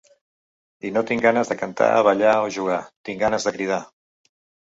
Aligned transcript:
I 0.87 0.89
no 0.95 1.03
tinc 1.09 1.21
ganes 1.25 1.51
de 1.51 1.57
cantar, 1.59 1.89
ballar 2.09 2.33
o 2.45 2.49
jugar: 2.57 2.79
tinc 3.09 3.23
ganes 3.27 3.45
de 3.49 3.53
cridar. 3.59 3.81